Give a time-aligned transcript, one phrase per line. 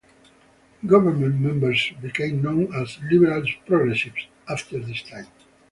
[0.83, 5.27] Government members became known as "Liberal-Progressives" after this time.